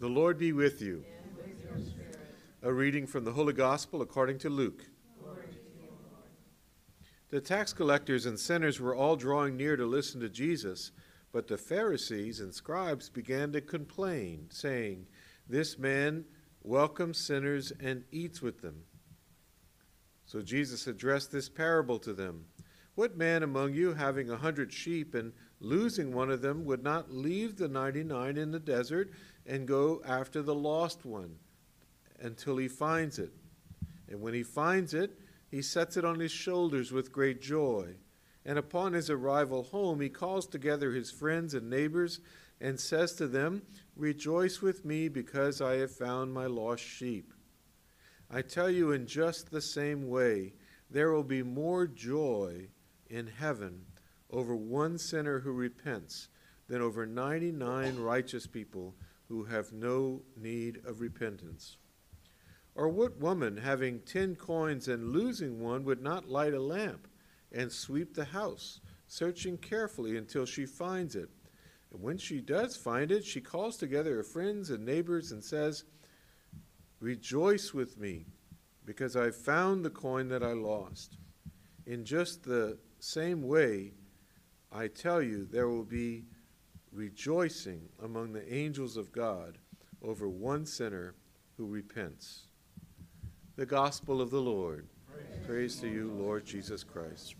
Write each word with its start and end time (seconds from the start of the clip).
The 0.00 0.08
Lord 0.08 0.38
be 0.38 0.54
with 0.54 0.80
you. 0.80 1.04
A 2.62 2.72
reading 2.72 3.06
from 3.06 3.26
the 3.26 3.32
Holy 3.32 3.52
Gospel 3.52 4.00
according 4.00 4.38
to 4.38 4.48
Luke. 4.48 4.86
the 7.28 7.42
tax 7.42 7.74
collectors 7.74 8.24
and 8.24 8.40
sinners 8.40 8.80
were 8.80 8.94
all 8.94 9.14
drawing 9.14 9.58
near 9.58 9.76
to 9.76 9.84
listen 9.84 10.18
to 10.22 10.30
Jesus, 10.30 10.92
but 11.32 11.48
the 11.48 11.58
Pharisees 11.58 12.40
and 12.40 12.54
scribes 12.54 13.10
began 13.10 13.52
to 13.52 13.60
complain, 13.60 14.46
saying, 14.48 15.06
This 15.46 15.78
man 15.78 16.24
welcomes 16.62 17.18
sinners 17.18 17.70
and 17.78 18.04
eats 18.10 18.40
with 18.40 18.62
them. 18.62 18.84
So 20.24 20.40
Jesus 20.40 20.86
addressed 20.86 21.30
this 21.30 21.50
parable 21.50 21.98
to 21.98 22.14
them. 22.14 22.46
What 23.00 23.16
man 23.16 23.42
among 23.42 23.72
you, 23.72 23.94
having 23.94 24.28
a 24.28 24.36
hundred 24.36 24.74
sheep 24.74 25.14
and 25.14 25.32
losing 25.58 26.12
one 26.12 26.30
of 26.30 26.42
them, 26.42 26.66
would 26.66 26.82
not 26.82 27.10
leave 27.10 27.56
the 27.56 27.66
ninety 27.66 28.04
nine 28.04 28.36
in 28.36 28.50
the 28.50 28.60
desert 28.60 29.10
and 29.46 29.66
go 29.66 30.02
after 30.04 30.42
the 30.42 30.54
lost 30.54 31.06
one 31.06 31.36
until 32.20 32.58
he 32.58 32.68
finds 32.68 33.18
it? 33.18 33.32
And 34.10 34.20
when 34.20 34.34
he 34.34 34.42
finds 34.42 34.92
it, 34.92 35.18
he 35.50 35.62
sets 35.62 35.96
it 35.96 36.04
on 36.04 36.20
his 36.20 36.30
shoulders 36.30 36.92
with 36.92 37.10
great 37.10 37.40
joy. 37.40 37.94
And 38.44 38.58
upon 38.58 38.92
his 38.92 39.08
arrival 39.08 39.62
home, 39.62 40.02
he 40.02 40.10
calls 40.10 40.46
together 40.46 40.92
his 40.92 41.10
friends 41.10 41.54
and 41.54 41.70
neighbors 41.70 42.20
and 42.60 42.78
says 42.78 43.14
to 43.14 43.26
them, 43.26 43.62
Rejoice 43.96 44.60
with 44.60 44.84
me 44.84 45.08
because 45.08 45.62
I 45.62 45.76
have 45.76 45.90
found 45.90 46.34
my 46.34 46.44
lost 46.44 46.84
sheep. 46.84 47.32
I 48.30 48.42
tell 48.42 48.68
you, 48.68 48.92
in 48.92 49.06
just 49.06 49.50
the 49.50 49.62
same 49.62 50.06
way, 50.06 50.52
there 50.90 51.12
will 51.12 51.24
be 51.24 51.42
more 51.42 51.86
joy 51.86 52.68
in 53.10 53.26
heaven 53.26 53.84
over 54.30 54.54
one 54.54 54.96
sinner 54.96 55.40
who 55.40 55.52
repents 55.52 56.28
than 56.68 56.80
over 56.80 57.04
99 57.04 57.98
righteous 57.98 58.46
people 58.46 58.94
who 59.28 59.44
have 59.44 59.72
no 59.72 60.22
need 60.36 60.80
of 60.86 61.00
repentance. 61.00 61.76
Or 62.74 62.88
what 62.88 63.18
woman, 63.18 63.56
having 63.56 64.00
ten 64.00 64.36
coins 64.36 64.88
and 64.88 65.10
losing 65.10 65.60
one, 65.60 65.84
would 65.84 66.00
not 66.00 66.28
light 66.28 66.54
a 66.54 66.60
lamp 66.60 67.08
and 67.52 67.70
sweep 67.70 68.14
the 68.14 68.24
house, 68.24 68.80
searching 69.08 69.58
carefully 69.58 70.16
until 70.16 70.46
she 70.46 70.66
finds 70.66 71.16
it? 71.16 71.28
And 71.92 72.00
when 72.00 72.16
she 72.16 72.40
does 72.40 72.76
find 72.76 73.10
it, 73.10 73.24
she 73.24 73.40
calls 73.40 73.76
together 73.76 74.16
her 74.16 74.22
friends 74.22 74.70
and 74.70 74.84
neighbors 74.84 75.32
and 75.32 75.42
says, 75.42 75.84
Rejoice 77.00 77.74
with 77.74 77.98
me, 77.98 78.26
because 78.84 79.16
I 79.16 79.30
found 79.30 79.84
the 79.84 79.90
coin 79.90 80.28
that 80.28 80.42
I 80.42 80.52
lost. 80.52 81.16
In 81.86 82.04
just 82.04 82.44
the 82.44 82.78
same 83.00 83.42
way, 83.42 83.92
I 84.72 84.88
tell 84.88 85.20
you, 85.22 85.46
there 85.50 85.68
will 85.68 85.84
be 85.84 86.24
rejoicing 86.92 87.88
among 88.02 88.32
the 88.32 88.52
angels 88.52 88.96
of 88.96 89.12
God 89.12 89.58
over 90.02 90.28
one 90.28 90.66
sinner 90.66 91.14
who 91.56 91.66
repents. 91.66 92.46
The 93.56 93.66
Gospel 93.66 94.20
of 94.20 94.30
the 94.30 94.40
Lord. 94.40 94.86
Praise, 95.12 95.46
Praise 95.46 95.80
to 95.80 95.88
you, 95.88 96.10
Lord 96.12 96.44
Jesus 96.44 96.84
Christ. 96.84 97.34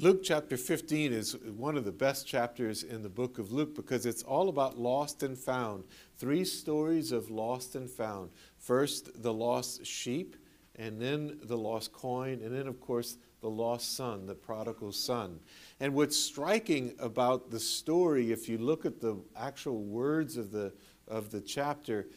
Luke 0.00 0.20
chapter 0.22 0.56
15 0.56 1.12
is 1.12 1.36
one 1.36 1.76
of 1.76 1.84
the 1.84 1.90
best 1.90 2.24
chapters 2.24 2.84
in 2.84 3.02
the 3.02 3.08
book 3.08 3.38
of 3.40 3.50
Luke 3.50 3.74
because 3.74 4.06
it's 4.06 4.22
all 4.22 4.48
about 4.48 4.78
lost 4.78 5.24
and 5.24 5.36
found. 5.36 5.82
Three 6.16 6.44
stories 6.44 7.10
of 7.10 7.30
lost 7.30 7.74
and 7.74 7.90
found. 7.90 8.30
First, 8.56 9.22
the 9.24 9.32
lost 9.32 9.84
sheep, 9.84 10.36
and 10.78 11.00
then 11.00 11.38
the 11.42 11.58
lost 11.58 11.92
coin, 11.92 12.40
and 12.42 12.54
then, 12.54 12.68
of 12.68 12.80
course, 12.80 13.18
the 13.40 13.50
lost 13.50 13.96
son, 13.96 14.26
the 14.26 14.34
prodigal 14.34 14.92
son. 14.92 15.40
And 15.80 15.92
what's 15.92 16.16
striking 16.16 16.94
about 16.98 17.50
the 17.50 17.60
story, 17.60 18.32
if 18.32 18.48
you 18.48 18.58
look 18.58 18.86
at 18.86 19.00
the 19.00 19.20
actual 19.36 19.82
words 19.82 20.36
of 20.36 20.50
the, 20.52 20.72
of 21.06 21.30
the 21.30 21.40
chapter, 21.40 22.08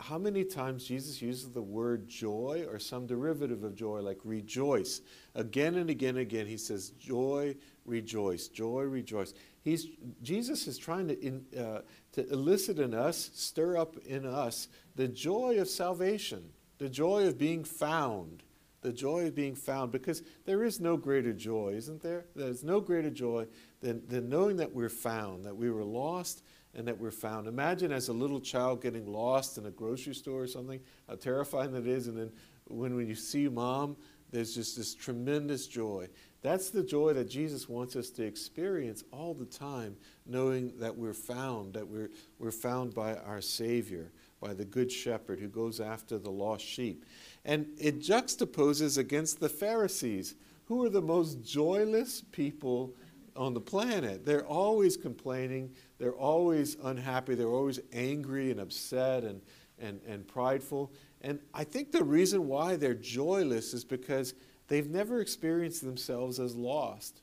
how 0.00 0.18
many 0.18 0.44
times 0.44 0.84
Jesus 0.84 1.22
uses 1.22 1.50
the 1.50 1.62
word 1.62 2.08
joy 2.08 2.66
or 2.68 2.80
some 2.80 3.06
derivative 3.06 3.62
of 3.62 3.76
joy, 3.76 4.00
like 4.00 4.18
rejoice? 4.24 5.00
Again 5.36 5.76
and 5.76 5.88
again 5.88 6.10
and 6.10 6.18
again, 6.18 6.46
he 6.46 6.56
says, 6.56 6.90
joy, 6.90 7.54
rejoice, 7.84 8.48
joy, 8.48 8.82
rejoice. 8.82 9.34
He's, 9.62 9.86
Jesus 10.22 10.66
is 10.66 10.78
trying 10.78 11.08
to, 11.08 11.20
in, 11.20 11.44
uh, 11.56 11.82
to 12.12 12.28
elicit 12.32 12.80
in 12.80 12.94
us, 12.94 13.30
stir 13.34 13.76
up 13.76 13.96
in 14.06 14.26
us, 14.26 14.68
the 14.96 15.06
joy 15.06 15.60
of 15.60 15.68
salvation, 15.68 16.50
the 16.78 16.88
joy 16.88 17.26
of 17.26 17.38
being 17.38 17.64
found, 17.64 18.42
the 18.80 18.92
joy 18.92 19.26
of 19.26 19.34
being 19.34 19.54
found, 19.54 19.92
because 19.92 20.22
there 20.44 20.64
is 20.64 20.80
no 20.80 20.96
greater 20.96 21.32
joy, 21.32 21.74
isn't 21.76 22.02
there? 22.02 22.26
There's 22.34 22.64
no 22.64 22.80
greater 22.80 23.10
joy 23.10 23.46
than, 23.80 24.06
than 24.08 24.28
knowing 24.28 24.56
that 24.56 24.72
we're 24.72 24.88
found, 24.88 25.44
that 25.44 25.56
we 25.56 25.70
were 25.70 25.84
lost 25.84 26.42
and 26.74 26.86
that 26.86 26.98
we're 26.98 27.10
found. 27.10 27.48
Imagine 27.48 27.90
as 27.90 28.08
a 28.08 28.12
little 28.12 28.40
child 28.40 28.80
getting 28.80 29.06
lost 29.06 29.58
in 29.58 29.66
a 29.66 29.70
grocery 29.70 30.14
store 30.14 30.42
or 30.42 30.46
something, 30.46 30.80
how 31.08 31.16
terrifying 31.16 31.72
that 31.72 31.86
is. 31.86 32.06
And 32.06 32.16
then 32.16 32.30
when, 32.66 32.94
when 32.94 33.08
you 33.08 33.14
see 33.14 33.48
mom, 33.48 33.96
there's 34.30 34.54
just 34.54 34.76
this 34.76 34.94
tremendous 34.94 35.66
joy. 35.66 36.08
That's 36.42 36.70
the 36.70 36.82
joy 36.82 37.14
that 37.14 37.28
Jesus 37.28 37.68
wants 37.68 37.96
us 37.96 38.10
to 38.10 38.22
experience 38.22 39.02
all 39.10 39.34
the 39.34 39.46
time, 39.46 39.96
knowing 40.26 40.72
that 40.78 40.96
we're 40.96 41.14
found, 41.14 41.74
that 41.74 41.86
we're, 41.86 42.10
we're 42.38 42.52
found 42.52 42.94
by 42.94 43.16
our 43.16 43.40
Savior, 43.40 44.12
by 44.40 44.54
the 44.54 44.64
Good 44.64 44.92
Shepherd 44.92 45.40
who 45.40 45.48
goes 45.48 45.80
after 45.80 46.18
the 46.18 46.30
lost 46.30 46.64
sheep. 46.64 47.04
And 47.44 47.66
it 47.78 48.00
juxtaposes 48.00 48.98
against 48.98 49.40
the 49.40 49.48
Pharisees, 49.48 50.34
who 50.66 50.84
are 50.84 50.90
the 50.90 51.02
most 51.02 51.42
joyless 51.42 52.22
people 52.30 52.94
on 53.34 53.54
the 53.54 53.60
planet. 53.60 54.24
They're 54.24 54.46
always 54.46 54.96
complaining, 54.96 55.74
they're 55.98 56.12
always 56.12 56.76
unhappy, 56.82 57.34
they're 57.34 57.48
always 57.48 57.80
angry 57.92 58.50
and 58.50 58.60
upset 58.60 59.24
and, 59.24 59.40
and, 59.80 60.00
and 60.06 60.26
prideful. 60.26 60.92
And 61.20 61.40
I 61.54 61.64
think 61.64 61.92
the 61.92 62.04
reason 62.04 62.48
why 62.48 62.76
they're 62.76 62.94
joyless 62.94 63.74
is 63.74 63.84
because 63.84 64.34
they've 64.68 64.88
never 64.88 65.20
experienced 65.20 65.82
themselves 65.82 66.40
as 66.40 66.54
lost. 66.54 67.22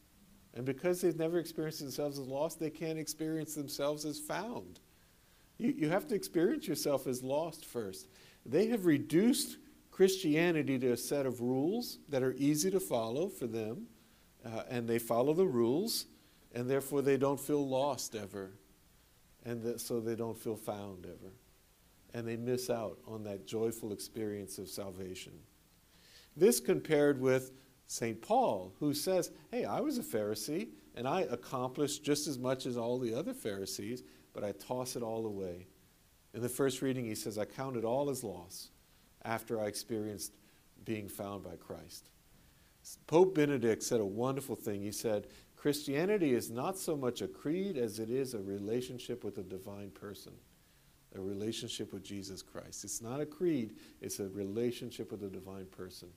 And 0.53 0.65
because 0.65 1.01
they've 1.01 1.17
never 1.17 1.37
experienced 1.37 1.79
themselves 1.79 2.17
as 2.17 2.27
lost, 2.27 2.59
they 2.59 2.69
can't 2.69 2.99
experience 2.99 3.55
themselves 3.55 4.05
as 4.05 4.19
found. 4.19 4.79
You, 5.57 5.73
you 5.77 5.89
have 5.89 6.07
to 6.07 6.15
experience 6.15 6.67
yourself 6.67 7.07
as 7.07 7.21
lost 7.21 7.65
first. 7.65 8.07
They 8.45 8.67
have 8.67 8.85
reduced 8.85 9.57
Christianity 9.91 10.77
to 10.79 10.91
a 10.91 10.97
set 10.97 11.25
of 11.25 11.41
rules 11.41 11.99
that 12.09 12.23
are 12.23 12.33
easy 12.37 12.71
to 12.71 12.79
follow 12.79 13.27
for 13.27 13.47
them 13.47 13.87
uh, 14.45 14.63
and 14.69 14.87
they 14.87 14.99
follow 14.99 15.33
the 15.33 15.45
rules, 15.45 16.05
and 16.53 16.69
therefore 16.69 17.01
they 17.01 17.17
don't 17.17 17.39
feel 17.39 17.67
lost 17.67 18.15
ever, 18.15 18.51
and 19.43 19.63
the, 19.63 19.79
so 19.79 19.99
they 19.99 20.15
don't 20.15 20.37
feel 20.37 20.55
found 20.55 21.05
ever. 21.05 21.33
And 22.15 22.25
they 22.25 22.37
miss 22.37 22.69
out 22.69 22.97
on 23.05 23.25
that 23.25 23.45
joyful 23.45 23.91
experience 23.91 24.57
of 24.57 24.69
salvation. 24.69 25.33
This 26.35 26.61
compared 26.61 27.19
with 27.19 27.51
St. 27.87 28.21
Paul, 28.21 28.73
who 28.79 28.93
says, 28.93 29.31
Hey, 29.51 29.65
I 29.65 29.81
was 29.81 29.97
a 29.97 30.01
Pharisee, 30.01 30.69
and 30.95 31.07
I 31.07 31.21
accomplished 31.21 32.03
just 32.03 32.25
as 32.25 32.39
much 32.39 32.65
as 32.65 32.77
all 32.77 32.97
the 32.97 33.13
other 33.13 33.33
Pharisees, 33.33 34.01
but 34.33 34.45
I 34.45 34.53
toss 34.53 34.95
it 34.95 35.03
all 35.03 35.25
away. 35.25 35.67
In 36.33 36.41
the 36.41 36.49
first 36.49 36.81
reading, 36.81 37.05
he 37.05 37.15
says, 37.15 37.37
I 37.37 37.45
counted 37.45 37.83
all 37.83 38.09
as 38.09 38.23
loss 38.23 38.69
after 39.23 39.59
I 39.59 39.65
experienced 39.65 40.33
being 40.85 41.09
found 41.09 41.43
by 41.43 41.55
Christ. 41.57 42.09
Pope 43.07 43.35
Benedict 43.35 43.83
said 43.83 43.99
a 43.99 44.05
wonderful 44.05 44.55
thing. 44.55 44.81
He 44.81 44.91
said, 44.91 45.27
Christianity 45.55 46.33
is 46.33 46.51
not 46.51 46.77
so 46.77 46.95
much 46.95 47.21
a 47.21 47.27
creed 47.27 47.77
as 47.77 47.99
it 47.99 48.09
is 48.09 48.33
a 48.33 48.39
relationship 48.39 49.23
with 49.23 49.37
a 49.37 49.43
divine 49.43 49.89
person, 49.89 50.33
a 51.15 51.21
relationship 51.21 51.93
with 51.93 52.03
Jesus 52.03 52.41
Christ. 52.41 52.83
It's 52.83 53.01
not 53.01 53.19
a 53.19 53.25
creed, 53.25 53.73
it's 54.01 54.19
a 54.19 54.27
relationship 54.29 55.11
with 55.11 55.23
a 55.23 55.29
divine 55.29 55.65
person. 55.65 56.09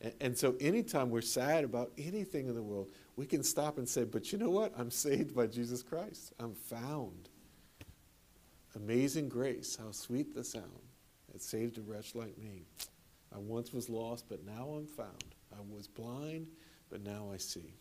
And, 0.00 0.14
and 0.20 0.38
so, 0.38 0.54
anytime 0.60 1.10
we're 1.10 1.20
sad 1.20 1.64
about 1.64 1.92
anything 1.98 2.48
in 2.48 2.54
the 2.54 2.62
world, 2.62 2.88
we 3.16 3.26
can 3.26 3.42
stop 3.42 3.78
and 3.78 3.88
say, 3.88 4.04
But 4.04 4.32
you 4.32 4.38
know 4.38 4.50
what? 4.50 4.72
I'm 4.78 4.90
saved 4.90 5.34
by 5.34 5.46
Jesus 5.46 5.82
Christ. 5.82 6.32
I'm 6.38 6.54
found. 6.54 7.28
Amazing 8.76 9.28
grace, 9.28 9.76
how 9.76 9.90
sweet 9.90 10.34
the 10.34 10.44
sound. 10.44 10.64
It 11.34 11.42
saved 11.42 11.78
a 11.78 11.82
wretch 11.82 12.14
like 12.14 12.38
me. 12.38 12.66
I 13.34 13.38
once 13.38 13.72
was 13.72 13.88
lost, 13.88 14.26
but 14.28 14.44
now 14.44 14.70
I'm 14.76 14.86
found. 14.86 15.34
I 15.52 15.60
was 15.68 15.86
blind, 15.86 16.46
but 16.88 17.02
now 17.02 17.30
I 17.32 17.36
see. 17.36 17.74